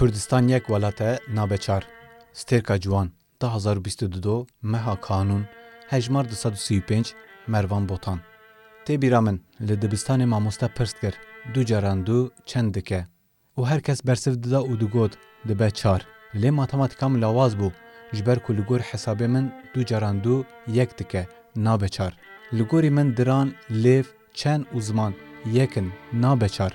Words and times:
Kurdistan 0.00 0.48
yek 0.48 0.66
welate 0.66 1.18
nabeçar. 1.34 1.86
Stêrka 2.32 2.80
Ciwan 2.80 3.10
2022 3.40 4.46
meha 4.62 5.00
kanûn 5.00 5.44
hejmar 5.88 6.30
235 6.30 7.14
Mervan 7.46 7.88
Botan. 7.88 8.20
Min 8.88 9.40
li 9.60 9.72
dibistanê 9.72 10.24
mamoste 10.26 10.68
pirs 10.68 10.92
kir 10.92 11.14
du 11.54 11.66
caran 11.66 12.06
du 12.06 12.30
çend 12.46 12.74
dike 12.74 13.06
û 13.56 13.66
her 13.66 13.80
kes 13.80 14.06
bersiv 14.06 14.42
dida 14.42 14.60
û 14.60 14.80
digot 14.80 15.12
dibe 15.48 15.70
çar. 15.70 16.06
Lê 16.34 16.50
matematîka 16.50 17.08
min 17.08 17.22
lawaz 17.22 17.54
bû 17.54 17.70
ji 18.12 18.26
ber 18.26 18.38
ku 18.44 18.56
li 18.56 18.62
gor 18.62 18.80
hesabê 18.80 19.28
min 19.28 19.52
du 19.74 19.86
caran 19.86 20.24
du 20.24 20.44
yek 20.66 20.98
dike 20.98 21.26
nabe 21.56 21.88
çar. 21.88 22.16
Li 22.52 22.62
gorî 22.62 22.90
min 22.90 23.16
diran 23.16 23.52
lêv 23.70 24.04
çend 24.34 24.64
û 24.74 24.80
ziman 24.80 25.14
yekin 25.46 25.92
nabe 26.12 26.48
çar. 26.48 26.72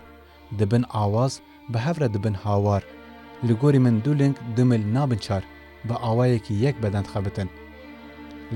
Dibin 0.60 0.86
awaz 0.90 1.40
bi 1.70 1.78
hev 1.78 2.02
re 2.02 2.14
dibin 2.14 2.34
hawar. 2.34 2.84
Li 3.44 3.54
gorî 3.54 3.80
min 3.80 4.02
du 4.06 4.20
ling 4.20 4.36
du 4.58 4.64
mil 4.66 4.94
nabin 4.94 5.18
çar 5.18 5.44
bi 5.84 5.94
awayekî 5.94 6.54
yek 6.54 6.84
beden 6.84 7.04
dixebitin. 7.04 7.50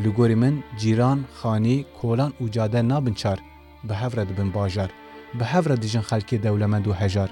Li 0.04 0.10
gorî 0.10 0.36
min 0.36 0.64
cîran, 0.78 1.20
xanî, 1.42 1.86
kolan 2.02 2.34
û 2.42 2.52
cade 2.52 2.88
nabin 2.90 3.14
çar 3.14 3.40
bi 3.84 3.94
hev 3.94 4.12
re 4.18 4.30
dibin 4.30 4.54
bajar. 4.54 4.90
Bi 5.34 5.44
hev 5.44 5.70
re 5.70 5.82
dijin 5.82 6.02
xelkê 6.02 6.44
dewlemend 6.44 6.86
û 6.86 6.94
hejar. 6.94 7.30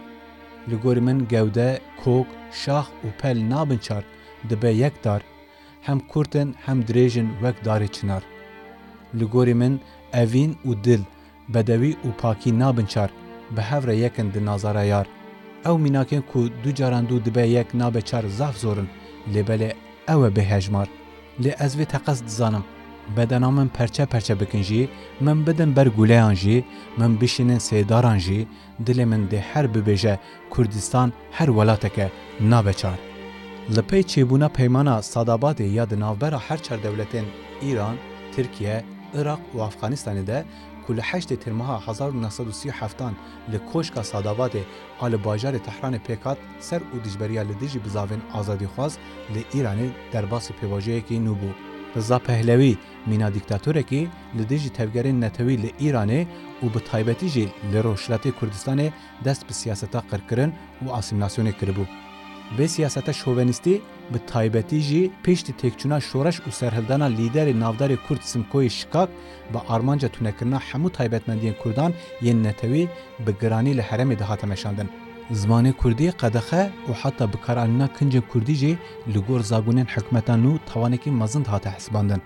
Li 0.69 0.75
gorî 0.75 1.01
min 1.01 1.27
gewde, 1.27 1.79
kok, 2.03 2.27
şax 2.51 2.85
û 3.05 3.07
pel 3.21 3.49
nabin 3.49 3.77
çar 3.77 4.03
dibe 4.49 4.69
yek 4.69 5.03
dar 5.03 5.21
hem 5.81 5.99
kurtin 5.99 6.55
hem 6.65 6.81
dirêjin 6.81 7.27
wek 7.41 7.57
darê 7.65 7.87
çınar. 7.87 8.23
Li 9.19 9.25
gorî 9.25 9.53
min 9.53 9.79
evîn 10.13 10.51
û 10.65 10.83
dil, 10.83 11.01
bedewî 11.53 11.91
û 12.07 12.09
pakî 12.21 12.59
nabin 12.59 12.85
çar 12.85 13.09
bi 13.55 13.61
hev 13.61 13.87
re 13.87 13.95
yekin 13.95 14.33
di 14.33 14.45
nazara 14.45 14.83
yar. 14.83 15.07
Ew 15.69 15.77
mînakên 15.85 16.23
ku 16.31 16.39
du 16.63 16.71
caran 16.75 17.05
dû 17.09 17.25
dibe 17.25 17.45
yek 17.55 17.73
nabe 17.73 18.01
çar 18.01 18.23
zaf 18.39 18.55
zorin 18.57 18.89
lêbelê 19.33 19.71
ew 20.13 20.21
e 20.27 20.29
bêhejmar. 20.35 20.87
Lê 21.43 21.51
ez 21.65 21.73
vê 21.79 21.85
teqez 21.85 22.25
dizanim. 22.25 22.63
Bedena 23.17 23.51
min 23.51 23.67
perçe 23.67 24.05
perçe 24.05 24.39
bikin 24.39 24.61
jî, 24.61 24.89
min 25.19 25.47
bidin 25.47 25.75
ber 25.75 25.87
guleyan 25.87 26.33
jî, 26.33 26.65
min 26.97 27.21
bişînin 27.21 27.59
sêdaran 27.67 28.19
jî, 28.25 28.47
dilê 28.85 29.05
min 29.05 29.27
dê 29.31 29.39
her 29.39 29.65
bibêje 29.65 30.17
Kurdistan 30.49 31.13
her 31.31 31.47
welateke 31.47 32.11
nabe 32.41 32.73
çar. 32.73 32.99
Li 33.75 33.81
pey 33.81 34.01
çêbûna 34.01 34.49
peymana 34.49 34.95
Sadabadê 34.99 35.63
ya 35.63 35.89
di 35.89 35.99
navbera 35.99 36.39
her 36.47 36.63
çar 36.63 36.83
dewletên 36.83 37.25
İran, 37.61 37.95
Tirkiye, 38.35 38.83
Iraq 39.13 39.39
û 39.55 39.57
Afganistanê 39.69 40.27
de 40.27 40.45
کو 40.87 40.93
لە 40.93 41.03
هشت 41.03 41.33
ترمەها 41.33 41.77
1937 41.89 43.15
لە 43.51 43.57
کۆشکا 43.71 44.03
ساداواتێ 44.11 44.63
ئا 45.01 45.09
لە 45.09 45.17
باژارە 45.25 45.59
تەحرانە 45.67 45.99
پێکات 46.07 46.37
سەر 46.67 46.81
و 46.93 46.97
دژبەریا 47.05 47.43
لە 47.49 47.55
دژی 47.61 47.79
بزاوێن 47.85 48.21
ئازادی 48.33 48.67
خواز 48.73 48.93
لە 49.33 49.41
ئیرانی 49.53 49.93
دەرباسی 50.13 50.53
پێواژەیەکی 50.59 51.23
نو 51.25 51.33
بوو. 51.41 51.53
Rza 51.97 52.19
Pehlevi 52.27 52.73
mîna 53.09 53.29
dîktatorekî 53.35 54.01
li 54.37 54.43
dijî 54.49 54.69
tevgerên 54.77 55.17
netewî 55.23 55.55
li 55.63 55.71
Îranê 55.87 56.21
û 56.63 56.65
bi 56.73 56.79
taybetî 56.89 57.27
jî 57.35 57.45
li 57.71 57.79
Roşlatê 57.87 58.31
Kurdistanê 58.39 58.87
dest 59.25 59.41
bi 59.49 59.53
siyaseta 59.61 60.01
qirkirin 60.11 60.51
û 60.85 60.87
asîlasyonê 60.99 61.53
kiribû. 61.59 61.85
Vê 62.55 62.67
siyaseta 62.67 63.13
şovenîstî 63.13 63.81
bi 64.13 64.19
taybetî 64.31 64.79
jî 64.89 65.11
pêştî 65.23 65.53
têkçûna 65.61 66.01
şoreş 66.09 66.37
û 66.47 66.51
serhildana 66.51 67.07
lîderê 67.17 67.53
navdarê 67.63 67.97
Kurd 68.07 68.21
Simkoyê 68.31 68.69
Şikak 68.69 69.09
bi 69.53 69.59
armanca 69.69 70.09
tunekirina 70.09 70.59
hemû 70.69 70.89
taybetmendiyên 70.97 71.57
Kurdan 71.61 71.93
yên 72.21 72.43
netewî 72.43 72.87
bi 73.25 73.31
giranî 73.41 73.77
li 73.77 73.81
heremê 73.81 74.19
dihate 74.19 74.47
meşandin. 74.47 74.89
Zimanê 75.31 75.73
Kurdî 75.73 76.07
qedexe 76.21 76.71
û 76.89 76.91
heta 77.01 77.33
bikaranîna 77.33 77.87
kincên 77.97 78.23
Kurdî 78.31 78.55
jî 78.61 78.77
li 79.13 79.19
gor 79.27 79.39
zabûnên 79.51 79.87
hikûmeta 79.95 80.35
nû 80.43 80.51
tawanekî 80.69 81.11
mezin 81.11 81.45
dihate 81.45 81.69
hesibandin. 81.69 82.21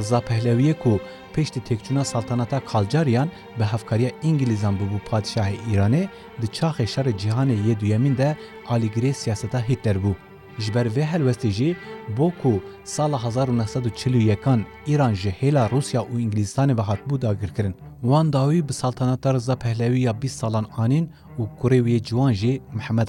Rıza 0.00 0.18
Pehleviyê 0.18 0.74
ku 0.82 1.00
pêştî 1.34 1.60
têkçûna 1.68 2.04
saltanata 2.04 2.60
Kalcariyan 2.60 3.28
bi 3.58 3.64
hevkariya 3.64 4.10
İngilîzan 4.22 4.74
bibû 4.80 4.98
padişahê 5.10 5.56
Îranê 5.72 6.08
di 6.42 6.46
çaxê 6.46 6.86
şerê 6.94 7.12
cîhanê 7.22 7.56
yê 7.66 7.80
duyemîn 7.80 8.16
de 8.16 8.36
alîgirê 8.68 9.12
siyaseta 9.12 9.68
Hitler 9.68 9.96
bû. 9.96 10.12
Ji 10.58 10.74
ber 10.74 10.86
vê 10.86 11.04
helwestê 11.12 11.50
jî 11.50 11.76
bo 12.18 12.32
ku 12.42 12.62
sala 12.84 13.18
1941 13.48 14.66
İran 14.86 15.14
ji 15.14 15.34
Rusya 15.72 16.00
û 16.00 16.20
Ingilistanê 16.20 16.76
ve 16.76 16.82
hatbû 16.82 17.22
dagirkirin. 17.22 17.74
Wan 18.02 18.32
dawî 18.32 18.68
bi 18.68 18.72
saltanata 18.72 19.34
Rıza 19.34 19.56
Pehlevî 19.56 20.00
ya 20.00 20.12
20 20.12 20.28
salan 20.28 20.66
anîn 20.76 21.10
û 21.38 21.42
kurê 21.62 21.80
wê 21.80 22.02
ciwan 22.02 22.32
jî 22.32 22.62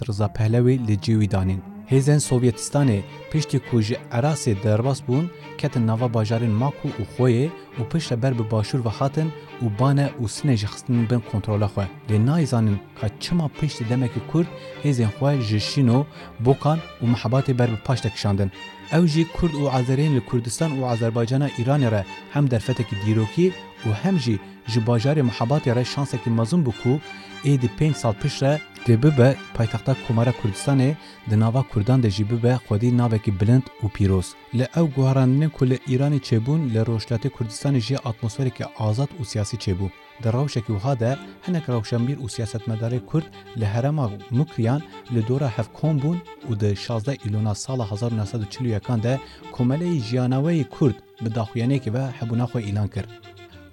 Rıza 0.07 0.27
Pehlevî 0.33 0.87
li 0.87 1.31
danîn. 1.31 1.70
Hêzên 1.91 2.19
Sovyetistanê 2.29 2.99
piştî 3.31 3.59
ku 3.67 3.81
ji 3.81 3.97
Erasê 4.17 4.63
derbas 4.63 4.99
bûn, 5.07 5.25
ketin 5.57 5.87
nava 5.87 6.07
bajarên 6.13 6.53
Maku 6.61 6.87
û 7.01 7.03
Xoyê 7.15 7.47
û 7.79 7.81
piştre 7.91 8.21
ber 8.21 8.33
bi 8.39 8.43
başûr 8.51 8.85
ve 8.85 8.89
hatin 8.89 9.29
û 9.63 9.65
bane 9.79 10.07
û 10.21 10.23
sinê 10.35 10.55
ji 10.61 10.67
xistin 10.73 11.09
bin 11.09 11.21
kontrola 11.31 11.65
xwe. 11.73 11.85
Lê 12.09 12.25
nayzanin 12.25 12.77
ka 13.01 13.07
çima 13.19 13.47
piştî 13.47 13.89
demekî 13.89 14.21
Kurd 14.31 14.47
hêzên 14.83 15.11
xwe 15.17 15.41
ji 15.41 15.59
Şîno, 15.69 16.05
Bokan 16.39 16.79
û 17.01 17.05
mehebatê 17.13 17.53
ber 17.59 17.69
bi 17.71 17.77
paş 17.85 18.01
tekişandin. 18.01 18.51
Ew 18.97 19.07
jî 19.07 19.23
Kurd 19.35 19.53
û 19.61 19.63
Azerên 19.77 20.15
li 20.15 20.21
Kurdistan 20.29 20.71
û 20.77 20.85
Azerbajcana 20.93 21.47
Îranê 21.49 21.91
re 21.91 22.05
hem 22.33 22.51
derfetekî 22.51 22.95
dîrokî 23.05 23.47
û 23.85 23.89
hem 24.03 24.19
jî 24.19 24.39
ji 24.67 24.79
bajarê 24.79 25.21
mehebatê 25.29 25.75
re 25.75 25.85
şansekî 25.85 26.29
mezin 26.29 26.61
bû 26.65 26.71
ku 26.83 26.93
êdî 27.51 27.69
pênc 27.79 27.93
sal 27.93 28.13
piştre 28.21 28.61
dê 28.87 29.03
bibe 29.03 29.35
paytexta 29.53 29.95
Komara 30.07 30.31
Kurdistanê 30.31 30.95
di 31.29 31.39
nava 31.39 31.63
Kurdan 31.63 32.03
de 32.03 32.09
jî 32.09 32.29
bibe 32.31 32.53
xwedî 32.65 32.97
navekî 32.97 33.39
bilind 33.39 33.65
û 33.83 33.85
pîroz. 33.95 34.27
Li 34.57 34.65
ew 34.79 34.87
guharanînên 34.95 35.49
ku 35.49 35.69
li 35.69 35.77
Îranê 35.93 36.19
çêbûn 36.27 36.61
li 36.73 36.81
Rojhilatê 36.89 37.29
Kurdistanê 37.35 37.79
jî 37.79 37.97
atmosferekî 38.09 38.65
azad 38.87 39.11
û 39.19 39.25
siyasî 39.25 39.57
çêbû. 39.57 39.87
Di 40.23 40.29
rewşekî 40.33 40.73
wiha 40.75 40.99
de 40.99 41.17
hinek 41.47 41.69
rewşenbîr 41.69 42.17
û 42.23 42.25
siyasetmedarê 42.35 43.05
Kurd 43.05 43.25
li 43.59 43.65
herema 43.65 44.09
Mukriyan 44.31 44.81
li 45.13 45.27
dora 45.27 45.49
hevkom 45.57 46.01
bûn 46.01 46.17
û 46.49 46.59
di 46.59 46.75
16 46.89 47.17
îlona 47.25 47.55
sala 47.55 47.85
1941 48.11 49.03
de 49.03 49.19
komeleyê 49.51 49.99
jiyanaweyê 50.01 50.69
Kurd 50.69 50.95
bi 51.21 51.35
daxuyanekî 51.35 51.93
ve 51.93 52.03
hebûna 52.19 52.45
xwe 52.45 52.61
îlan 52.69 52.87
kir. 52.87 53.05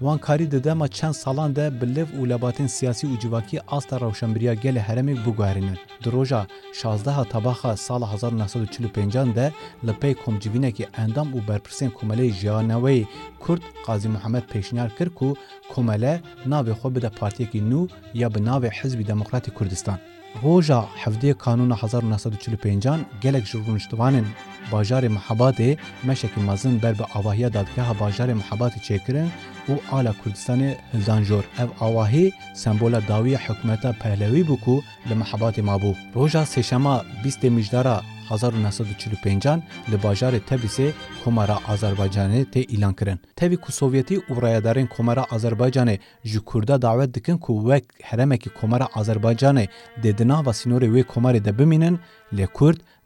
Di 0.00 0.64
dema 0.64 0.88
çend 0.88 1.12
salan 1.12 1.56
de 1.56 1.80
bi 1.80 1.94
liv 1.94 2.06
û 2.20 2.28
lebatên 2.28 2.66
siyasî 2.66 3.06
û 3.06 3.18
civakî 3.20 3.60
asta 3.68 4.00
rewşenbiriya 4.00 4.54
gelê 4.54 4.80
heremê 4.80 5.26
biguherînin. 5.26 5.78
Di 6.04 6.12
roja 6.12 6.46
16 6.84 7.28
tabaxa 7.28 7.76
sala 7.76 8.06
1945 8.32 9.14
de 9.14 9.52
li 9.86 9.92
pey 10.00 10.14
komcivînekî 10.14 10.86
endam 10.98 11.28
û 11.32 11.48
berpirsên 11.48 11.90
komeleyê 11.90 12.32
jiyanaweyê 12.32 13.04
Kurd 13.40 13.62
Qazî 13.86 14.08
Muhemed 14.08 14.42
pêşniyar 14.42 14.96
kir 14.98 15.10
ku 15.10 15.36
komele 15.74 16.20
navê 16.46 16.72
xwe 16.72 16.94
bide 16.94 17.10
partiyekî 17.10 17.58
nû 17.58 17.88
ya 18.14 18.34
bi 18.34 18.38
navê 18.38 18.70
Hizbî 18.70 19.06
Demokratîk 19.06 19.54
Kurdistan. 19.54 19.98
Roja 20.42 20.88
hevdê 21.04 21.34
kanûna 21.34 22.02
1945 22.02 22.84
gelek 23.20 23.46
ji 23.46 23.58
rûniştivanên 23.58 24.24
bajarê 24.72 25.08
Mehebatê 25.16 25.76
meşekî 26.02 26.40
mezin 26.40 26.82
ber 26.82 26.98
bi 26.98 27.02
avahiya 27.14 27.52
dadgeha 27.52 27.92
bajarê 27.92 28.34
Mehebatê 28.40 28.80
çêkirin 28.86 29.28
û 29.68 29.72
ala 29.92 30.14
Kurdistanê 30.24 30.76
hildan 30.94 31.22
jor. 31.22 31.44
Ev 31.58 31.68
awahî 31.80 32.32
sembola 32.54 33.08
dawiya 33.08 33.38
hikûmeta 33.38 33.92
Pehlewî 33.92 34.42
bû 34.48 34.60
ku 34.64 34.82
li 35.08 35.14
Mehebatê 35.14 35.62
mabû. 35.62 35.94
Roja 36.14 36.42
sêşema 36.42 37.02
20 37.24 37.50
mijdara 37.50 38.02
1945 38.30 39.62
li 39.90 39.96
bajarê 39.96 40.40
Tebrisê 40.40 40.92
Komara 41.24 41.56
Azerbaycanê 41.68 42.44
tê 42.44 42.76
îlan 42.76 42.94
kirin. 42.94 43.20
Tevî 43.36 43.56
ku 43.56 43.72
Sovyetî 43.72 44.16
û 44.18 44.42
rayadarên 44.42 44.86
Komara 44.86 45.22
Azerbaycanê 45.22 45.98
ji 46.24 46.40
Kurda 46.40 46.82
dawet 46.82 47.14
dikin 47.14 47.38
ku 47.38 47.52
wek 47.60 47.84
heremekî 48.02 48.50
Komara 48.50 48.84
Azerbaycanê 48.84 49.68
dê 50.02 50.18
di 50.18 50.28
nava 50.28 50.50
sînorê 50.50 50.88
wê 50.94 51.02
komarê 51.04 51.44
de 51.44 51.58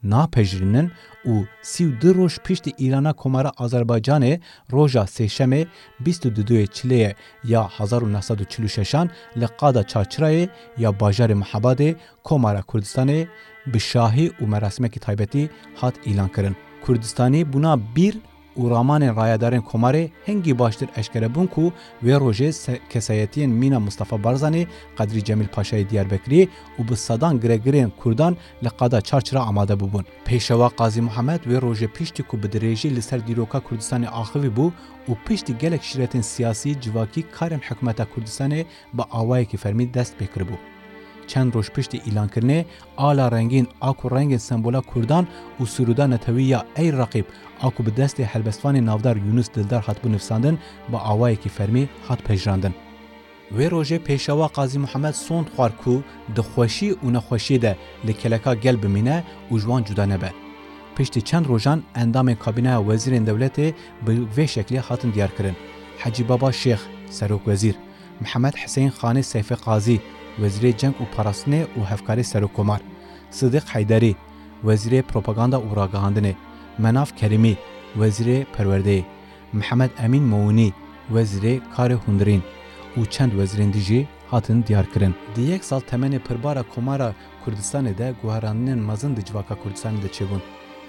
napejirînin 0.05 0.91
û 1.33 1.35
sî 1.63 1.85
du 2.01 2.11
roj 2.15 2.35
piştî 2.45 2.71
Îrana 2.85 3.13
Komara 3.13 3.49
Azerbaycanê 3.65 4.41
roja 4.73 5.05
sêşemê 5.17 5.67
22 6.07 6.67
çileyê 6.67 7.15
ya 7.45 7.71
1946 7.81 9.11
li 9.37 9.47
qada 9.61 9.83
Çarçirayê 9.83 10.49
ya 10.79 10.91
bajarê 10.91 11.35
Mehebatê 11.43 11.95
Komara 12.25 12.61
Kurdistanê 12.61 13.27
bi 13.67 13.81
şahî 13.81 14.31
û 14.41 14.47
merasimekî 14.47 15.01
taybetî 15.01 15.51
hat 15.77 15.95
îlan 16.07 16.29
kirin. 16.29 16.57
Kurdistanî 16.85 17.53
bûna 17.53 17.81
bir 17.97 18.15
û 18.61 18.71
ramanên 18.71 19.17
rayadarên 19.17 19.63
Komarê 19.71 20.11
hengî 20.27 20.59
baştir 20.59 20.89
eşkere 20.97 21.35
bûn 21.35 21.47
ku 21.47 21.73
wê 22.05 22.17
rojê 22.25 22.79
kesayetiyên 22.93 23.47
mîna 23.47 23.81
Mustafa 23.81 24.25
Barzanî, 24.25 24.67
Qedrî 24.99 25.25
Cemîl 25.25 25.49
Paşayê 25.49 25.91
Diyarbekirî 25.91 26.49
û 26.79 26.91
bi 26.91 26.97
sedan 26.97 27.41
giregirên 27.41 27.91
Kurdan 28.01 28.37
li 28.65 28.69
qada 28.79 29.01
çarçira 29.01 29.41
amade 29.41 29.73
bûbûn. 29.73 30.05
Pêşewa 30.27 30.69
Qazî 30.79 31.01
Muhemed 31.03 31.41
wê 31.41 31.59
rojê 31.59 31.89
piştî 31.89 32.23
ku 32.23 32.43
bi 32.43 32.47
dirêjî 32.47 32.97
li 32.97 33.03
ser 33.03 33.27
dîroka 33.27 33.59
Kurdistanê 33.59 34.09
axivî 34.09 34.51
bû 34.57 34.67
û 35.09 35.13
piştî 35.27 35.59
gelek 35.59 35.83
şîretên 35.83 36.23
siyasî 36.23 36.81
civakî 36.81 37.25
karên 37.37 37.61
hikûmeta 37.69 38.07
Kurdistanê 38.15 38.65
bi 38.95 39.03
awayekî 39.11 39.57
fermî 39.57 39.95
dest 39.95 40.15
pê 40.21 40.27
kiribû. 40.35 40.72
Çend 41.33 41.55
roj 41.55 41.69
piştî 41.75 41.99
îlankirine 42.09 42.59
ala 42.97 43.27
rengîn 43.37 43.67
a 43.81 43.93
ku 43.93 44.07
rengên 44.09 44.39
sembola 44.49 44.81
Kurdan 44.81 45.25
û 45.61 45.63
Sûruda 45.75 46.07
netewî 46.13 46.45
ya 46.55 46.61
ey 46.77 46.91
raqîb 47.01 47.27
a 47.67 47.69
ku 47.75 47.81
bi 47.87 47.91
destê 48.01 48.25
helbestvanê 48.33 48.87
navdar 48.87 49.17
Yunus 49.17 49.49
Dildar 49.55 49.83
hatbû 49.89 50.09
nivîsandin 50.13 50.59
bi 50.93 50.97
awayekî 50.97 51.49
fermî 51.49 51.89
hat 52.09 52.21
pejrandin. 52.29 52.75
Wê 53.57 53.67
rojê 53.75 53.99
pêşewa 54.07 54.49
Qazî 54.57 54.79
Muhemed 54.79 55.15
sond 55.15 55.47
xwar 55.47 55.73
ku 55.83 55.95
di 56.37 56.41
xweşî 56.51 56.91
û 57.05 57.07
nexweşî 57.17 57.63
de 57.63 57.77
li 58.07 58.15
keleka 58.21 58.55
gel 58.55 58.83
bimîne 58.83 59.25
û 59.51 59.55
ji 59.61 59.85
cuda 59.87 60.07
nebe. 60.07 60.31
Piştî 60.97 61.21
çend 61.29 61.47
rojan 61.49 61.83
endamên 62.03 62.37
kabîneya 62.45 62.79
wezîrên 62.89 63.25
dewletê 63.29 63.67
bi 64.07 64.13
vê 64.37 64.47
şeklê 64.55 64.79
hatin 64.79 65.13
diyarkirin. 65.15 65.57
Hecî 65.99 66.29
Baba 66.29 66.49
Şêx, 66.61 66.81
Serok 67.11 67.43
Wezîr, 67.45 67.77
Mihemed 68.21 68.55
Hüseyin 68.55 68.91
Xanê 68.91 69.23
Seyfê 69.33 69.57
Qazî, 69.65 70.01
Wezîrê 70.41 70.77
Ceng 70.81 70.95
û 71.03 71.05
Parastinê 71.17 71.63
û 71.79 71.81
Hevkarê 71.91 72.25
Serokkomar, 72.25 72.81
Sidiq 73.31 73.67
Heyderî, 73.75 74.15
Wezîrê 74.67 75.03
Propaganda 75.03 75.57
û 75.57 75.69
Ragahandinê, 75.81 76.35
Menaf 76.79 77.17
Kerimî, 77.17 77.55
Wezîrê 78.01 78.47
Perwerdeyê, 78.55 79.03
Mihemed 79.53 79.91
Emîn 80.05 80.25
Moûnî, 80.33 80.73
Wezîrê 81.15 81.61
Karê 81.77 81.97
Hundirîn 82.05 82.43
û 82.97 83.01
çend 83.11 83.33
wezîrên 83.33 83.73
dijî 83.73 84.09
hatin 84.31 84.65
diyarkirin. 84.67 85.15
Di 85.37 85.41
yek 85.41 85.65
sal 85.65 85.81
temenê 85.81 86.19
pirbara 86.19 86.63
Komara 86.63 87.15
Kurdistanê 87.45 87.99
de 87.99 88.15
guheranînên 88.23 88.81
mezin 88.89 89.17
di 89.17 89.25
civaka 89.25 89.55
Kurdistanê 89.55 90.03
de 90.03 90.07
çêbûn. 90.07 90.43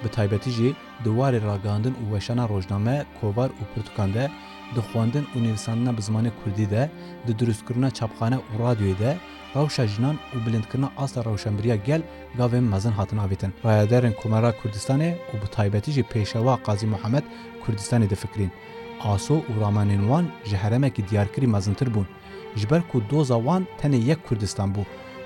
Bi 0.04 0.10
taybetî 0.10 0.52
jî 0.52 0.70
di 1.04 1.10
warê 1.20 1.40
ragihandin 1.52 1.96
û 2.02 2.04
weşana 2.14 2.50
rojname, 2.50 3.06
kovar 3.22 3.50
û 3.50 3.64
pirtûkan 3.72 4.14
de 4.14 4.26
di 4.76 4.80
xwendin 4.80 5.26
û 5.36 5.38
nivîsandina 5.44 5.98
bi 5.98 6.02
zimanê 6.08 6.32
Kurdî 6.44 6.70
de, 6.70 6.92
di 7.28 7.40
durustkirina 7.40 7.90
çapxane 7.92 8.36
û 8.36 8.54
radyoyê 8.64 9.00
de, 9.00 9.18
rewşa 9.56 9.88
jinan 9.88 10.16
û 10.36 10.46
bilindkirina 10.46 10.90
asla 10.98 11.26
rewşenbiriya 11.26 11.76
gel 11.76 12.02
gavên 12.38 12.64
mezin 12.74 12.92
hatin 12.92 13.18
avêtin. 13.18 13.52
Rayaderên 13.66 14.14
Komara 14.22 14.52
Kurdistanê 14.60 15.10
û 15.34 15.34
bi 15.42 15.48
taybetî 15.56 15.92
jî 15.92 16.04
pêşewa 16.12 16.64
Qazî 16.66 16.88
Muhemed 16.88 17.24
Kurdistanê 17.64 18.10
difikirin. 18.10 18.52
Aso 19.04 19.36
û 19.36 19.54
ramanên 19.62 20.02
wan 20.10 20.26
ji 20.46 20.58
heremekî 20.58 21.10
diyarkirî 21.10 21.48
mezintir 21.48 21.88
bûn. 21.96 22.06
Ji 22.56 22.70
ber 22.70 22.82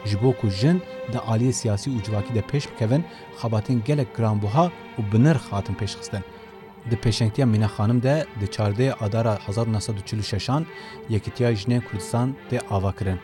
Ji 0.07 0.17
bo 0.23 0.31
ku 0.39 0.47
jin 0.49 0.77
di 1.13 1.17
aliyê 1.17 1.53
siyasî 1.59 1.89
û 1.95 1.97
civakî 2.05 2.33
de 2.35 2.41
pêş 2.51 2.63
bikevin, 2.71 3.03
xebatên 3.39 3.79
gelek 3.87 4.09
giranbuha 4.17 4.65
û 4.97 5.01
bi 5.11 5.23
nirx 5.23 5.43
hatin 5.51 5.75
pêşxistin. 5.81 6.23
Di 6.89 6.95
pêşengtiya 6.95 7.45
Mîne 7.45 7.69
Xanim 7.75 8.03
de 8.03 8.25
di 8.41 8.45
çardê 8.45 8.93
adara 9.05 9.33
1946an 9.47 10.63
Yekîtiya 11.09 11.51
Jinên 11.53 11.81
Kurdistan 11.87 12.35
tê 12.51 12.59
ava 12.69 12.91
kirin. 12.95 13.19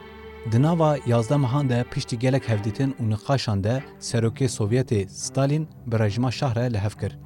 Di 0.51 0.61
nava 0.61 0.97
yazda 1.05 1.37
mehan 1.37 1.69
de 1.69 1.85
piştî 1.91 2.19
gelek 2.19 2.49
hevdîtin 2.49 2.95
û 3.01 3.09
nixaşan 3.09 3.63
de 3.63 3.83
Serokê 3.99 4.47
Sovyetê 4.57 5.07
Stalin 5.07 5.67
bi 5.87 5.99
rejima 5.99 6.31
şahre 6.31 6.73
li 6.73 6.79
hev 6.79 6.95
kir. 7.01 7.17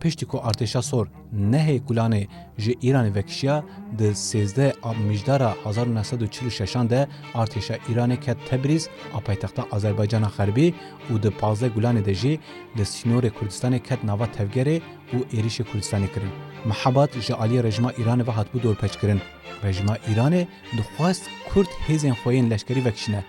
Piştî 0.00 0.26
ku 0.26 0.36
artêşa 0.50 0.82
sor 0.82 1.06
nehê 1.52 1.76
gulanê 1.88 2.26
ji 2.58 2.72
Îranê 2.72 3.14
vekişiya 3.14 3.64
di 3.98 4.08
sêzde 4.28 4.68
mijdara 5.08 5.54
1946an 5.64 6.90
de 6.90 7.08
artêşa 7.34 7.76
Îranê 7.90 8.20
ket 8.20 8.38
Tebriz 8.50 8.88
a 9.14 9.20
paytexta 9.20 9.62
Azerbaycana 9.72 10.30
Xerbî 10.36 10.74
û 11.10 11.22
di 11.22 11.30
pazde 11.30 11.66
gulanê 11.66 12.04
de 12.04 12.14
jî 12.14 12.38
li 12.78 12.82
Sînorê 12.82 13.30
Kurdistanê 13.30 13.80
ket 13.88 14.04
nava 14.04 14.24
tevgerê 14.24 14.80
û 15.14 15.18
êrişê 15.36 15.64
Kurdistanê 15.70 16.08
kirin. 16.14 16.32
Mehebat 16.64 17.10
ji 17.26 17.32
aliyê 17.32 17.62
rejima 17.62 17.90
Îranê 17.90 18.26
ve 18.26 18.30
hatbû 18.30 18.58
dorpêçkirin. 18.62 19.20
Rejima 19.64 19.96
Îranê 19.96 20.46
dixwast 20.76 21.22
Kurd 21.48 21.70
hêzên 21.88 22.14
xwe 22.20 22.34
yên 22.34 22.50
leşkerî 22.50 22.84
vekişine. 22.84 23.24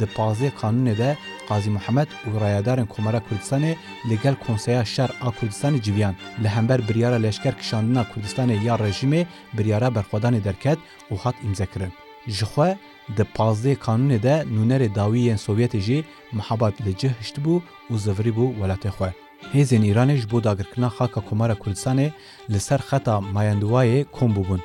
Di 0.00 0.04
pazê 0.04 0.50
kanûnê 0.60 0.98
de 0.98 1.16
قازی 1.50 1.70
محمد 1.70 2.08
و 2.34 2.38
رایدارن 2.38 2.86
کمرا 2.86 3.20
کوردستان 3.20 3.64
لگل 4.10 4.34
کنسیا 4.34 4.84
شر 4.84 5.10
آ 5.20 5.30
کوردستان 5.30 5.80
جویان 5.80 6.14
لهمبر 6.42 6.80
بریارا 6.80 7.16
لشکر 7.16 7.50
کشاندنا 7.50 8.04
کوردستان 8.04 8.50
یا 8.50 8.74
رژیم 8.76 9.26
بریارا 9.54 9.90
برخوادان 9.90 10.38
درکت 10.38 10.78
و 11.10 11.14
هات 11.14 11.34
امضا 11.44 11.64
کړن 11.64 11.90
جخوا 12.38 12.68
د 13.16 13.20
15 13.22 13.74
قانون 13.74 14.16
ده 14.16 14.44
نونر 14.44 14.86
داوی 14.86 15.36
سوویت 15.36 15.76
جی 15.76 16.04
محبات 16.32 16.82
لجه 16.86 17.10
هشت 17.20 17.40
بو 17.40 17.60
او 17.90 17.96
زوری 17.98 18.30
بو 18.30 18.54
ولات 18.60 18.88
خو 18.88 19.04
هیزن 19.52 19.82
ایرانش 19.82 20.26
بو 20.26 20.40
داګرکنا 20.40 20.88
خاکا 20.96 21.20
کومارا 21.20 21.54
کوردستان 21.54 22.10
لسر 22.48 22.78
خطا 22.78 23.20
مایندوای 23.20 24.04
کوم 24.04 24.32
بوبون 24.32 24.60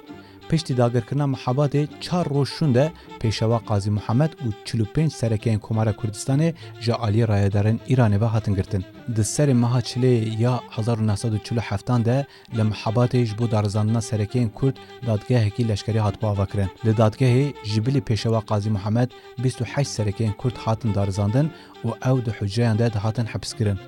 Piştî 0.55 0.77
dagirkirina 0.77 1.27
mehebatê 1.35 1.87
çar 2.01 2.25
roj 2.29 2.49
şûn 2.49 2.73
de 2.75 2.91
pêşewa 3.19 3.59
Qazî 3.69 3.91
Muhemed 3.91 4.31
û 4.31 4.47
45 4.65 5.13
serekeyên 5.13 5.59
Komara 5.59 5.91
Kurdistanê 5.91 6.53
ji 6.81 6.91
aliyê 6.91 7.27
rayedarên 7.27 7.79
Îranê 7.89 8.21
ve 8.21 8.25
hatin 8.25 8.55
girtin. 8.55 8.85
Di 9.15 9.21
serê 9.21 9.53
meha 9.53 9.79
çilê 9.79 10.41
ya 10.41 10.61
1947 10.77 12.05
de 12.05 12.25
li 12.57 12.61
mehebatê 12.61 13.25
ji 13.25 13.37
bo 13.39 13.51
darizandina 13.51 14.01
serekeyên 14.01 14.49
Kurd 14.49 14.75
dadgehekî 15.07 15.69
leşkerî 15.69 15.97
hatbû 15.97 16.25
avakirin. 16.25 16.69
Li 16.85 16.89
dadgehê 16.89 17.53
ji 17.65 17.85
bilî 17.85 18.01
pêşewa 18.01 18.45
Qazî 18.45 18.69
Muhemed 18.69 19.11
28 19.37 19.87
serekeyên 19.87 20.33
Kurd 20.37 20.55
hatin 20.57 20.95
darizandin 20.95 21.51
û 21.83 21.89
ew 22.09 22.25
di 22.25 22.31
hücreyan 22.31 22.79
de 22.79 22.93
dihatin 22.93 23.25
hepskirin. 23.25 23.79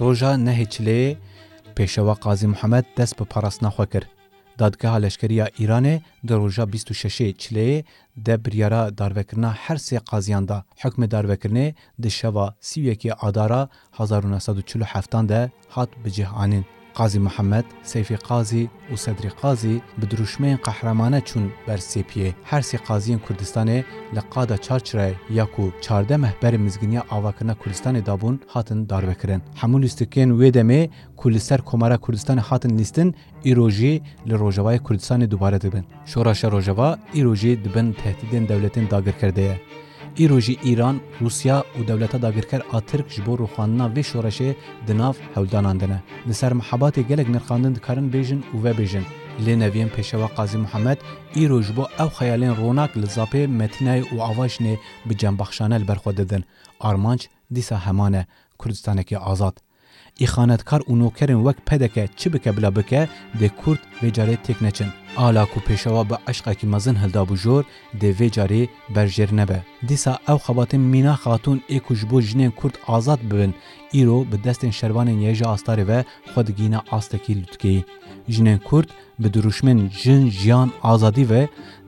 Roja 0.00 0.34
nehê 0.34 0.66
çilê 0.68 1.16
pêşewa 1.76 2.20
Qazî 2.20 2.46
Muhemed 2.46 2.84
dest 2.96 3.20
bi 3.20 3.24
parastina 3.24 3.68
xwe 3.68 3.86
kir. 3.86 4.16
دادگاه 4.58 4.98
لشکریه 4.98 5.46
ایران 5.56 6.00
در 6.26 6.36
روژا 6.36 6.66
26 6.66 7.22
چله 7.38 7.84
د 8.24 8.42
بریارا 8.42 8.90
داروکرنا 8.90 9.50
هر 9.50 9.76
سه 9.76 9.98
قاضیان 9.98 10.44
دا 10.44 10.64
حکم 10.82 11.06
داروکرنه 11.06 11.74
د 12.02 12.08
شوا 12.08 12.54
31 12.60 13.06
آدارا 13.06 13.68
1947 13.92 15.26
ده 15.26 15.52
هات 15.70 15.88
به 16.04 16.10
جهانین 16.10 16.64
Qazî 16.96 17.20
bi 19.98 20.06
duruşmeyên 20.10 20.58
qehremane 20.66 21.20
çûn 21.28 21.44
ber 21.68 21.78
sepiyê. 21.78 22.32
Her 22.44 22.62
sê 22.62 22.76
qaziyên 22.88 23.20
Kurdistanê 23.26 23.78
li 24.14 24.20
qada 24.34 24.56
çarçirayê 24.56 25.14
ya 25.30 25.46
ku 25.54 25.72
çarde 25.80 26.14
mehberê 26.14 26.58
mizginiya 26.58 27.02
avakirina 27.10 27.52
Kurdistanê 27.52 28.06
dabûn 28.06 28.40
hatin 28.46 28.88
darvekirin. 28.88 29.42
Hemû 29.60 29.82
lîstikên 29.82 30.30
wê 30.40 30.48
demê 30.58 30.90
ku 31.16 31.32
li 31.32 31.40
ser 31.40 31.60
Komara 31.62 31.94
Kurdistanê 31.94 32.40
hatin 32.40 32.78
lîstin 32.78 33.14
îro 33.44 33.70
jî 33.70 34.02
li 34.28 34.34
Rojavayê 34.34 34.78
Kurdistanê 34.78 35.30
dubare 35.30 35.60
dibin. 35.60 35.84
Şoraşa 36.06 36.50
Rojava 36.50 36.98
îro 37.14 37.34
jî 37.34 37.64
dibin 37.64 37.92
tehdîdên 37.92 38.48
dewletên 38.48 38.90
dagirkerde 38.90 39.40
ye. 39.40 39.60
Îro 40.24 40.40
jî 40.40 40.54
Îran, 40.70 40.96
Rusya 41.20 41.64
û 41.78 41.88
dewleta 41.88 42.22
dagirker 42.22 42.62
a 42.72 42.80
Tirk 42.80 43.08
ji 43.14 43.26
bo 43.26 43.34
rûxandina 43.42 43.86
vê 43.94 44.02
şoreşê 44.10 44.50
di 44.86 44.98
nav 44.98 45.14
hewldanan 45.34 45.80
dine. 45.80 46.02
Li 46.28 46.34
ser 46.34 46.52
mehebatê 46.52 47.00
gelek 47.10 47.28
nirxandin 47.28 47.74
dikarin 47.74 48.12
bêjin 48.14 48.40
û 48.54 48.56
vebêjin. 48.64 49.04
Lê 49.44 49.54
neviyên 49.62 49.90
pêşewa 49.96 50.28
Qazî 50.36 50.58
Muhemed 50.58 50.98
îro 51.42 51.62
ji 51.62 51.76
bo 51.76 51.84
ew 52.02 52.10
xeyalên 52.18 52.54
ronak 52.60 52.96
li 52.96 53.06
zapê 53.16 53.42
Metinayê 53.60 54.02
û 54.14 54.16
Avaşinê 54.30 54.74
bi 55.08 55.18
cembaxşane 55.18 55.80
li 55.80 55.88
ber 55.88 55.96
xwe 56.02 56.16
didin. 56.16 56.44
Armanc 56.80 57.22
dîsa 57.54 57.86
heman 57.86 58.12
e 58.12 58.26
Kurdistanekî 58.58 59.18
azad. 59.18 59.65
ئیخانەتکار 60.22 60.82
و 60.90 60.94
نۆکەرن 61.02 61.40
وەک 61.46 61.58
پەدەکە 61.68 62.04
چی 62.18 62.28
بکە 62.32 62.50
بلا 62.56 62.70
بکە 62.76 63.02
دێ 63.40 63.48
کورت 63.60 63.82
بێجارێت 64.00 64.40
تێک 64.46 64.58
نەچن 64.66 64.90
ئالاک 65.18 65.52
و 65.56 65.64
پێشەوە 65.66 66.02
بە 66.10 66.16
عشقێکی 66.30 66.70
مەزن 66.72 66.96
هەلدابوو 67.02 67.40
ژۆر 67.44 67.64
دێڤێجارێ 68.00 68.62
بەرژێر 68.94 69.30
نەبە 69.38 69.58
دیسا 69.88 70.12
ئەو 70.26 70.38
خەباتن 70.44 70.82
مینا 70.92 71.14
خاتون 71.22 71.58
ئێکوش 71.70 72.00
بۆ 72.10 72.18
ژنێن 72.28 72.52
کورد 72.58 72.76
ئازاد 72.88 73.20
ببن 73.28 73.52
ئیرۆ 73.94 74.18
بە 74.30 74.36
دەستێن 74.44 74.72
شەروانێن 74.78 75.18
یێژە 75.26 75.46
ئاستارێڤە 75.50 76.00
خۆدگینە 76.30 76.80
ئاستەکی 76.90 77.38
لوتکەی 77.40 77.84
ژنێن 78.34 78.60
کورد 78.68 78.88
بە 79.20 79.28
دروشمن 79.34 79.78
ژن 80.02 80.22
ژیان 80.40 80.68
ئازادیڤە 80.84 81.42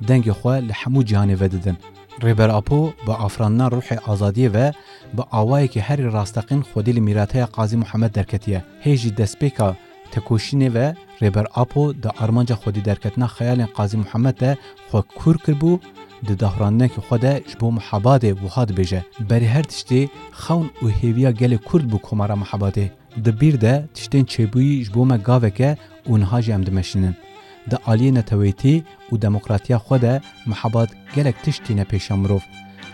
دەنگی 0.08 0.36
خۆ 0.38 0.54
لە 0.68 0.74
هەموو 0.80 1.06
جیانێڤە 1.08 1.48
ددن 1.54 1.76
jiyan 2.22 2.38
azadî 2.38 2.44
ve 2.44 2.48
dengê 2.48 2.48
xwe 2.48 2.48
li 2.48 2.48
hemû 2.48 2.48
cihanê 2.48 2.48
vedidin. 2.48 2.48
Rêber 2.48 2.50
Apo 2.50 2.92
bi 3.06 3.12
afranina 3.12 3.68
ruhê 3.68 3.96
azadiyê 3.98 4.54
ve 4.54 4.72
bi 5.12 5.22
awayekî 5.32 5.80
herî 5.80 6.12
rasteqîn 6.12 6.60
xwedî 6.60 6.94
li 6.96 7.00
mîrateya 7.00 7.46
Qazî 7.46 7.76
Muhemed 7.76 8.14
derketiye. 8.14 8.64
Hê 8.84 8.96
jî 8.96 9.14
destpêka 9.14 9.74
tekoşînê 10.12 10.74
ve 10.74 10.94
Rêber 11.20 11.46
Apo 11.54 11.94
di 11.94 12.08
armanca 12.08 12.54
xwedî 12.54 12.84
derketina 12.84 13.26
xeyalên 13.26 13.72
Qazî 13.72 13.96
Muhemed 13.96 14.40
de 14.40 14.56
xwe 14.90 15.00
kûr 15.18 15.36
kirbû 15.38 15.80
di 16.26 16.40
dahranekî 16.40 17.00
xwe 17.00 17.22
de 17.22 17.42
ji 17.48 17.60
bo 17.60 17.68
mehebatê 17.72 18.34
wiha 18.34 18.64
dibêje. 18.64 19.02
Berî 19.30 19.48
her 19.48 19.64
tiştê 19.64 20.08
xewn 20.32 20.66
û 20.82 20.90
hêviya 20.90 21.32
gelê 21.40 21.58
Kurd 21.58 21.92
bû 21.92 21.98
komara 22.00 22.34
mehebatê. 22.34 22.86
Di 23.24 23.40
bîr 23.40 23.60
de 23.60 23.86
tiştên 23.94 24.24
çêbûyî 24.24 24.84
ji 24.84 24.94
bo 24.94 25.06
me 25.06 25.16
gaveke 25.16 25.76
û 26.08 26.20
niha 26.20 26.42
jî 26.42 26.52
em 26.52 26.66
dimeşînin. 26.66 27.27
Di 27.70 27.76
aliyê 27.90 28.12
netewêtî 28.18 28.74
û 29.12 29.14
demokratiya 29.26 29.78
xwe 29.86 29.98
de 30.04 30.14
mehebat 30.50 30.90
gelek 31.14 31.36
tiştîne 31.44 31.84
pêşa 31.90 32.16
mirov. 32.22 32.42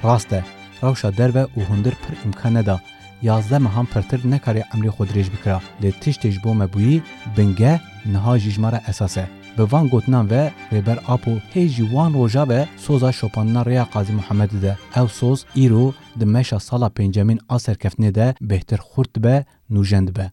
Rast 0.04 0.32
e, 0.32 0.40
rewşa 0.82 1.16
derve 1.18 1.44
û 1.56 1.60
hundir 1.68 1.94
pir 2.02 2.14
imkan 2.26 2.54
neda. 2.54 2.80
Yazde 3.22 3.58
mehan 3.58 3.86
pirtir 3.92 4.20
nekarê 4.32 4.62
emrê 4.74 4.90
xwe 4.96 5.04
dirêj 5.10 5.28
bikira. 5.32 5.60
Lê 5.82 5.90
tiştê 6.02 6.30
ji 6.30 6.40
bo 6.44 6.54
me 6.54 6.66
bûyî 6.72 7.02
binge 7.36 7.80
niha 8.12 8.38
jî 8.38 8.50
ji 8.50 8.60
me 8.60 8.72
re 8.72 8.80
esas 8.90 9.16
e. 9.16 9.26
bi 9.58 9.62
van 9.72 9.88
gotinan 9.88 10.30
ve 10.30 10.52
rêber 10.72 10.98
Apo 11.08 11.30
hê 11.54 11.68
jî 11.68 11.84
wan 11.94 12.14
roja 12.14 12.48
ve 12.48 12.68
soza 12.76 13.12
şopanina 13.12 13.62
Rêya 13.62 13.84
Qazî 13.92 14.12
Muhemedê 14.12 14.62
de 14.62 14.76
ew 14.96 15.08
soz 15.08 15.46
îro 15.56 15.94
di 16.20 16.26
meşa 16.26 16.60
sala 16.60 16.88
pêncemîn 16.96 17.38
a 17.48 17.56
serkeftinê 17.56 18.14
de 18.14 18.34
bêhtir 18.42 18.78
xurt 18.90 19.14
dibe 19.14 19.44
nûjen 19.70 20.06
dibe. 20.06 20.30